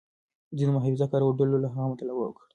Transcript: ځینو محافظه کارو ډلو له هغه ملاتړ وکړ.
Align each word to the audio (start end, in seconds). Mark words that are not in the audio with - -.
ځینو 0.57 0.71
محافظه 0.75 1.05
کارو 1.11 1.35
ډلو 1.39 1.57
له 1.63 1.67
هغه 1.73 1.85
ملاتړ 1.89 2.07
وکړ. 2.15 2.41